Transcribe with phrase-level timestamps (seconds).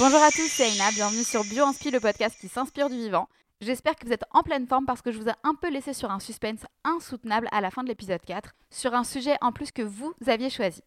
[0.00, 3.28] Bonjour à tous, c'est Aina, bienvenue sur BioInspi, le podcast qui s'inspire du vivant.
[3.60, 5.92] J'espère que vous êtes en pleine forme parce que je vous ai un peu laissé
[5.92, 9.72] sur un suspense insoutenable à la fin de l'épisode 4, sur un sujet en plus
[9.72, 10.80] que vous aviez choisi.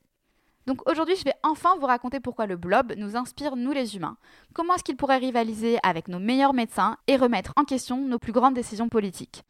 [0.66, 4.18] Donc aujourd'hui, je vais enfin vous raconter pourquoi le blob nous inspire, nous les humains.
[4.56, 8.32] Comment est-ce qu'il pourrait rivaliser avec nos meilleurs médecins et remettre en question nos plus
[8.32, 9.44] grandes décisions politiques.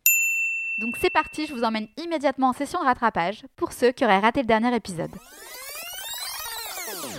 [0.79, 4.19] Donc c'est parti, je vous emmène immédiatement en session de rattrapage pour ceux qui auraient
[4.19, 5.11] raté le dernier épisode.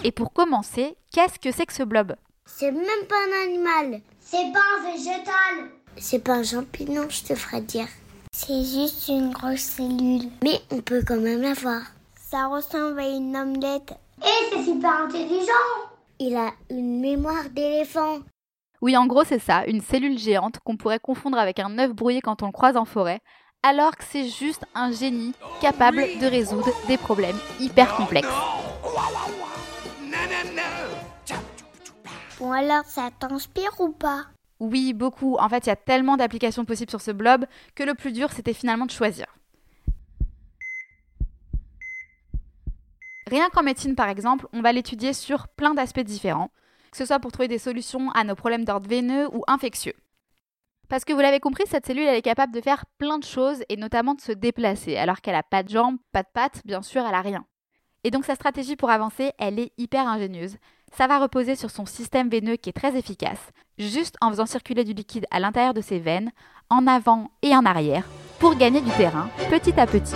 [0.05, 2.15] Et pour commencer, qu'est-ce que c'est que ce blob?
[2.47, 4.01] C'est même pas un animal.
[4.21, 5.71] C'est pas un végétal.
[5.97, 7.89] C'est pas un champignon, je te ferais dire.
[8.33, 10.31] C'est juste une grosse cellule.
[10.43, 11.83] Mais on peut quand même la voir.
[12.17, 13.95] Ça ressemble à une omelette.
[14.23, 15.53] Et c'est super intelligent.
[16.19, 18.21] Il a une mémoire d'éléphant.
[18.81, 22.21] Oui, en gros, c'est ça, une cellule géante qu'on pourrait confondre avec un œuf brouillé
[22.21, 23.21] quand on le croise en forêt,
[23.63, 28.29] alors que c'est juste un génie capable de résoudre des problèmes hyper complexes.
[32.41, 34.27] Bon alors, ça t'inspire ou pas?
[34.59, 35.37] Oui, beaucoup.
[35.37, 38.33] En fait, il y a tellement d'applications possibles sur ce blob que le plus dur,
[38.33, 39.27] c'était finalement de choisir.
[43.29, 46.51] Rien qu'en médecine, par exemple, on va l'étudier sur plein d'aspects différents,
[46.91, 49.95] que ce soit pour trouver des solutions à nos problèmes d'ordre veineux ou infectieux.
[50.89, 53.63] Parce que vous l'avez compris, cette cellule, elle est capable de faire plein de choses
[53.69, 56.83] et notamment de se déplacer, alors qu'elle n'a pas de jambes, pas de pattes, bien
[56.83, 57.47] sûr, elle a rien.
[58.05, 60.59] Et donc sa stratégie pour avancer, elle est hyper ingénieuse.
[60.97, 64.85] Ça va reposer sur son système veineux qui est très efficace, juste en faisant circuler
[64.85, 66.31] du liquide à l'intérieur de ses veines,
[66.71, 68.05] en avant et en arrière,
[68.39, 70.15] pour gagner du terrain, petit à petit.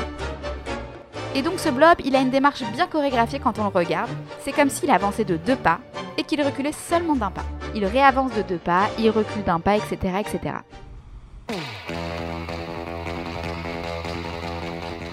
[1.35, 4.11] Et donc ce blob, il a une démarche bien chorégraphiée quand on le regarde.
[4.45, 5.81] C'est comme s'il avançait de deux pas
[6.17, 7.45] et qu'il reculait seulement d'un pas.
[7.75, 10.55] Il réavance de deux pas, il recule d'un pas, etc., etc.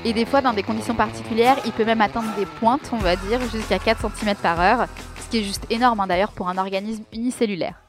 [0.03, 3.15] Et des fois, dans des conditions particulières, il peut même atteindre des pointes, on va
[3.15, 4.87] dire, jusqu'à 4 cm par heure,
[5.35, 7.81] qui est juste énorme hein, d'ailleurs pour un organisme unicellulaire.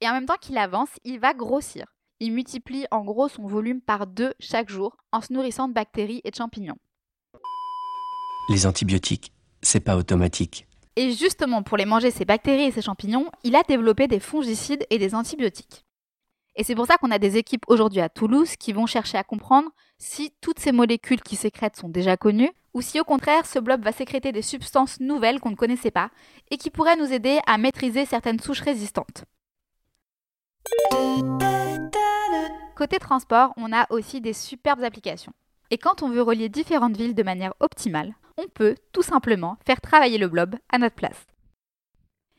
[0.00, 1.86] Et en même temps qu'il avance, il va grossir.
[2.20, 6.20] Il multiplie en gros son volume par deux chaque jour en se nourrissant de bactéries
[6.22, 6.76] et de champignons.
[8.48, 10.68] Les antibiotiques, c'est pas automatique.
[10.94, 14.86] Et justement, pour les manger, ces bactéries et ces champignons, il a développé des fongicides
[14.90, 15.84] et des antibiotiques.
[16.56, 19.24] Et c'est pour ça qu'on a des équipes aujourd'hui à Toulouse qui vont chercher à
[19.24, 23.58] comprendre si toutes ces molécules qui sécrètent sont déjà connues, ou si au contraire ce
[23.58, 26.10] blob va sécréter des substances nouvelles qu'on ne connaissait pas
[26.50, 29.24] et qui pourraient nous aider à maîtriser certaines souches résistantes.
[32.76, 35.32] Côté transport, on a aussi des superbes applications.
[35.70, 39.80] Et quand on veut relier différentes villes de manière optimale, on peut tout simplement faire
[39.80, 41.26] travailler le blob à notre place.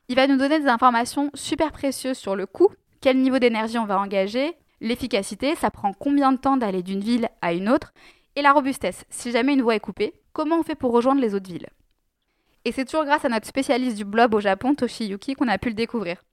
[0.10, 2.70] Il va nous donner des informations super précieuses sur le coût,
[3.02, 7.30] quel niveau d'énergie on va engager, l'efficacité, ça prend combien de temps d'aller d'une ville
[7.42, 7.94] à une autre,
[8.36, 11.36] et la robustesse, si jamais une voie est coupée, comment on fait pour rejoindre les
[11.36, 11.70] autres villes.
[12.64, 15.70] Et c'est toujours grâce à notre spécialiste du blob au Japon, Toshiyuki, qu'on a pu
[15.70, 16.24] le découvrir.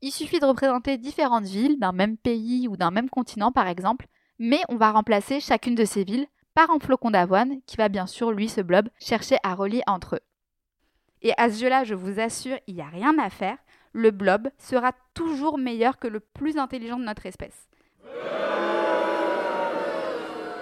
[0.00, 4.06] Il suffit de représenter différentes villes d'un même pays ou d'un même continent par exemple,
[4.38, 8.06] mais on va remplacer chacune de ces villes par un flocon d'avoine qui va bien
[8.06, 10.20] sûr, lui, ce blob, chercher à relier entre eux.
[11.22, 13.56] Et à ce jeu-là, je vous assure, il n'y a rien à faire.
[13.92, 17.68] Le blob sera toujours meilleur que le plus intelligent de notre espèce.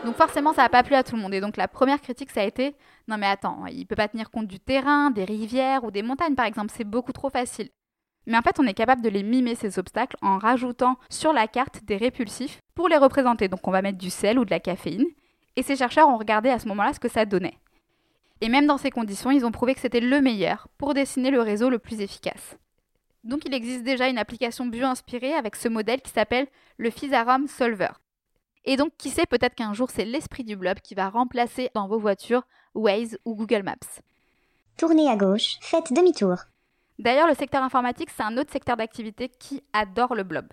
[0.04, 1.34] Donc forcément, ça n'a pas plu à tout le monde.
[1.34, 2.74] Et donc la première critique, ça a été
[3.08, 6.34] non mais attends, il peut pas tenir compte du terrain, des rivières ou des montagnes
[6.34, 7.70] par exemple, c'est beaucoup trop facile.
[8.26, 11.48] Mais en fait, on est capable de les mimer ces obstacles en rajoutant sur la
[11.48, 13.48] carte des répulsifs pour les représenter.
[13.48, 15.06] Donc on va mettre du sel ou de la caféine.
[15.56, 17.58] Et ces chercheurs ont regardé à ce moment-là ce que ça donnait.
[18.40, 21.40] Et même dans ces conditions, ils ont prouvé que c'était le meilleur pour dessiner le
[21.40, 22.56] réseau le plus efficace.
[23.24, 26.46] Donc il existe déjà une application bio-inspirée avec ce modèle qui s'appelle
[26.78, 27.90] le Physarum Solver.
[28.64, 31.88] Et donc qui sait peut-être qu'un jour c'est l'esprit du blob qui va remplacer dans
[31.88, 34.00] vos voitures Waze ou Google Maps.
[34.76, 36.36] Tournez à gauche, faites demi-tour.
[36.98, 40.46] D'ailleurs, le secteur informatique, c'est un autre secteur d'activité qui adore le blob.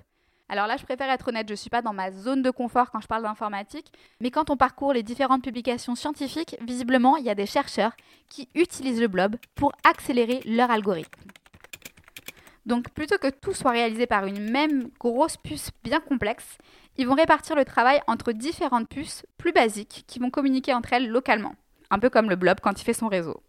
[0.49, 2.89] Alors là, je préfère être honnête, je ne suis pas dans ma zone de confort
[2.89, 3.91] quand je parle d'informatique,
[4.21, 7.91] mais quand on parcourt les différentes publications scientifiques, visiblement, il y a des chercheurs
[8.29, 11.19] qui utilisent le blob pour accélérer leur algorithme.
[12.67, 16.57] Donc plutôt que tout soit réalisé par une même grosse puce bien complexe,
[16.97, 21.07] ils vont répartir le travail entre différentes puces plus basiques qui vont communiquer entre elles
[21.07, 21.55] localement,
[21.91, 23.41] un peu comme le blob quand il fait son réseau.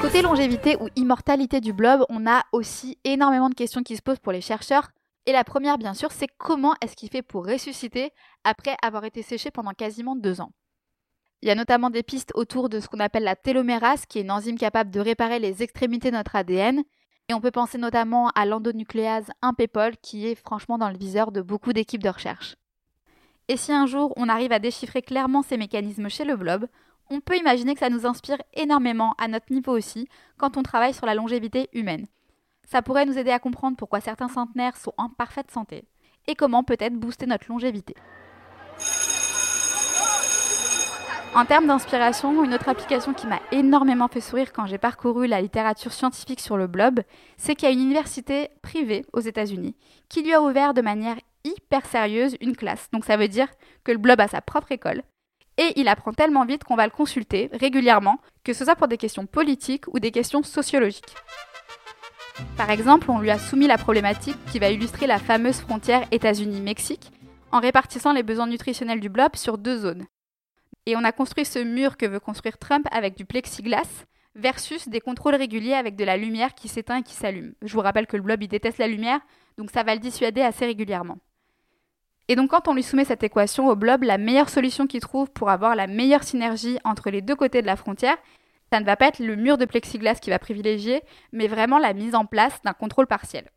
[0.00, 4.20] Côté longévité ou immortalité du blob, on a aussi énormément de questions qui se posent
[4.20, 4.88] pour les chercheurs.
[5.26, 8.10] Et la première, bien sûr, c'est comment est-ce qu'il fait pour ressusciter
[8.42, 10.52] après avoir été séché pendant quasiment deux ans?
[11.42, 14.22] Il y a notamment des pistes autour de ce qu'on appelle la télomérase, qui est
[14.22, 16.82] une enzyme capable de réparer les extrémités de notre ADN.
[17.28, 21.40] Et on peut penser notamment à l'endonucléase 1-PEPOL, qui est franchement dans le viseur de
[21.40, 22.56] beaucoup d'équipes de recherche.
[23.48, 26.66] Et si un jour on arrive à déchiffrer clairement ces mécanismes chez le blob,
[27.08, 30.94] on peut imaginer que ça nous inspire énormément à notre niveau aussi quand on travaille
[30.94, 32.06] sur la longévité humaine.
[32.68, 35.84] Ça pourrait nous aider à comprendre pourquoi certains centenaires sont en parfaite santé
[36.28, 37.96] et comment peut-être booster notre longévité.
[41.32, 45.40] En termes d'inspiration, une autre application qui m'a énormément fait sourire quand j'ai parcouru la
[45.40, 47.00] littérature scientifique sur le blob,
[47.36, 49.76] c'est qu'il y a une université privée aux États-Unis
[50.08, 52.88] qui lui a ouvert de manière hyper sérieuse une classe.
[52.92, 53.46] Donc ça veut dire
[53.84, 55.02] que le blob a sa propre école
[55.56, 58.96] et il apprend tellement vite qu'on va le consulter régulièrement, que ce soit pour des
[58.96, 61.14] questions politiques ou des questions sociologiques.
[62.56, 67.12] Par exemple, on lui a soumis la problématique qui va illustrer la fameuse frontière États-Unis-Mexique
[67.52, 70.06] en répartissant les besoins nutritionnels du blob sur deux zones.
[70.86, 75.00] Et on a construit ce mur que veut construire Trump avec du plexiglas versus des
[75.00, 77.54] contrôles réguliers avec de la lumière qui s'éteint et qui s'allume.
[77.62, 79.20] Je vous rappelle que le blob il déteste la lumière,
[79.58, 81.18] donc ça va le dissuader assez régulièrement.
[82.28, 85.30] Et donc quand on lui soumet cette équation au blob, la meilleure solution qu'il trouve
[85.32, 88.16] pour avoir la meilleure synergie entre les deux côtés de la frontière,
[88.72, 91.92] ça ne va pas être le mur de plexiglas qui va privilégier, mais vraiment la
[91.92, 93.50] mise en place d'un contrôle partiel.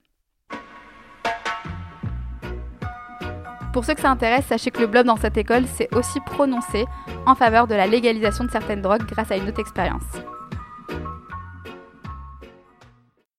[3.74, 6.86] Pour ceux que ça intéresse, sachez que le blob dans cette école s'est aussi prononcé
[7.26, 10.04] en faveur de la légalisation de certaines drogues grâce à une autre expérience.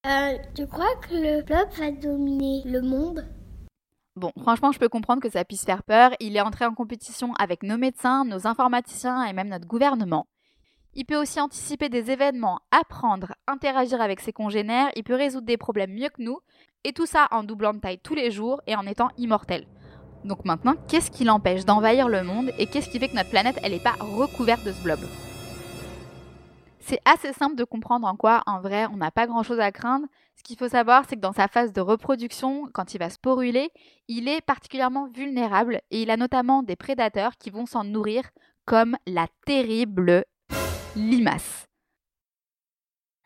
[0.05, 3.25] Euh, tu crois que le blob va dominer le monde?
[4.17, 6.11] Bon, franchement, je peux comprendre que ça puisse faire peur.
[6.19, 10.27] Il est entré en compétition avec nos médecins, nos informaticiens et même notre gouvernement.
[10.95, 15.57] Il peut aussi anticiper des événements, apprendre, interagir avec ses congénères, il peut résoudre des
[15.57, 16.41] problèmes mieux que nous,
[16.83, 19.67] et tout ça en doublant de taille tous les jours et en étant immortel.
[20.25, 23.59] Donc maintenant, qu'est-ce qui l'empêche d'envahir le monde et qu'est-ce qui fait que notre planète,
[23.63, 25.01] elle n'est pas recouverte de ce blob?
[26.81, 30.07] C'est assez simple de comprendre en quoi, en vrai, on n'a pas grand-chose à craindre.
[30.37, 33.71] Ce qu'il faut savoir, c'est que dans sa phase de reproduction, quand il va sporuler,
[34.09, 38.25] il est particulièrement vulnérable et il a notamment des prédateurs qui vont s'en nourrir,
[38.67, 40.25] comme la terrible
[40.95, 41.69] limace.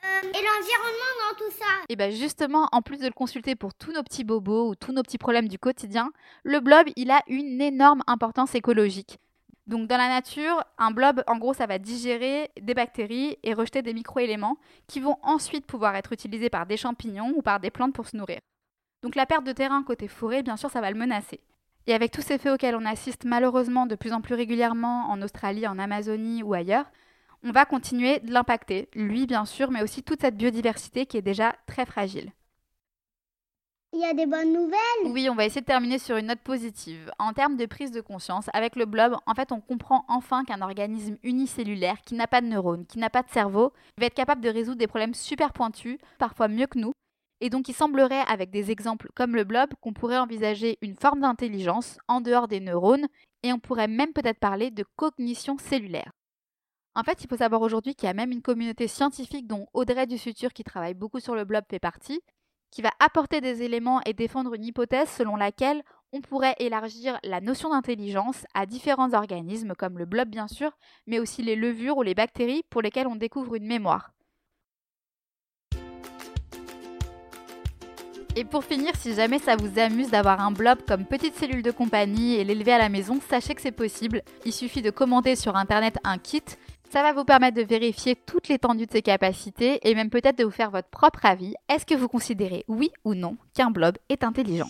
[0.04, 3.74] Euh, et l'environnement dans tout ça Et bien justement, en plus de le consulter pour
[3.74, 6.10] tous nos petits bobos ou tous nos petits problèmes du quotidien,
[6.44, 9.18] le blob, il a une énorme importance écologique.
[9.66, 13.82] Donc dans la nature, un blob, en gros, ça va digérer des bactéries et rejeter
[13.82, 14.56] des microéléments
[14.86, 18.16] qui vont ensuite pouvoir être utilisés par des champignons ou par des plantes pour se
[18.16, 18.38] nourrir.
[19.02, 21.40] Donc la perte de terrain côté forêt, bien sûr, ça va le menacer.
[21.86, 25.20] Et avec tous ces faits auxquels on assiste malheureusement de plus en plus régulièrement en
[25.22, 26.86] Australie, en Amazonie ou ailleurs,
[27.44, 31.22] on va continuer de l'impacter, lui bien sûr, mais aussi toute cette biodiversité qui est
[31.22, 32.32] déjà très fragile.
[33.94, 35.06] Il y a des bonnes nouvelles?
[35.06, 37.10] Oui, on va essayer de terminer sur une note positive.
[37.18, 40.60] En termes de prise de conscience, avec le blob, en fait, on comprend enfin qu'un
[40.60, 44.42] organisme unicellulaire qui n'a pas de neurones, qui n'a pas de cerveau, va être capable
[44.42, 46.92] de résoudre des problèmes super pointus, parfois mieux que nous.
[47.40, 51.20] Et donc, il semblerait, avec des exemples comme le blob, qu'on pourrait envisager une forme
[51.20, 53.06] d'intelligence en dehors des neurones,
[53.42, 56.10] et on pourrait même peut-être parler de cognition cellulaire.
[56.98, 60.08] En fait, il faut savoir aujourd'hui qu'il y a même une communauté scientifique dont Audrey
[60.08, 62.20] du Futur, qui travaille beaucoup sur le blob, fait partie,
[62.72, 67.40] qui va apporter des éléments et défendre une hypothèse selon laquelle on pourrait élargir la
[67.40, 72.02] notion d'intelligence à différents organismes comme le blob bien sûr, mais aussi les levures ou
[72.02, 74.10] les bactéries pour lesquelles on découvre une mémoire.
[78.34, 81.72] Et pour finir, si jamais ça vous amuse d'avoir un blob comme petite cellule de
[81.72, 84.22] compagnie et l'élever à la maison, sachez que c'est possible.
[84.44, 86.44] Il suffit de commander sur internet un kit
[86.90, 90.44] ça va vous permettre de vérifier toute l'étendue de ses capacités et même peut-être de
[90.44, 91.54] vous faire votre propre avis.
[91.68, 94.68] Est-ce que vous considérez, oui ou non, qu'un blob est intelligent?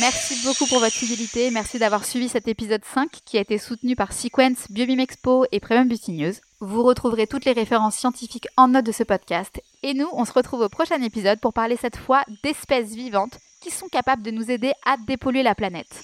[0.00, 1.50] Merci beaucoup pour votre fidélité.
[1.50, 5.60] Merci d'avoir suivi cet épisode 5 qui a été soutenu par Sequence, Biomime Expo et
[5.60, 6.40] Premium Butineuse.
[6.60, 9.62] Vous retrouverez toutes les références scientifiques en note de ce podcast.
[9.82, 13.70] Et nous, on se retrouve au prochain épisode pour parler cette fois d'espèces vivantes qui
[13.70, 16.02] sont capables de nous aider à dépolluer la planète.